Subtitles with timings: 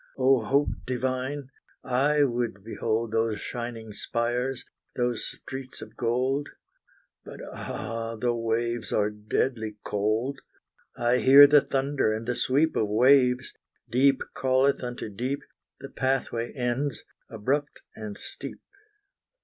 [0.17, 1.51] O, Hope divine'
[1.83, 6.49] I would behold Those shining spires, those streets of gold:
[7.23, 8.15] But ah!
[8.15, 10.39] the waves are deadly cold!
[10.97, 13.53] I hear the thunder and the sweep Of waves;
[13.91, 15.43] deep calleth unto deep;
[15.81, 18.59] The pathway ends, abrupt and steep.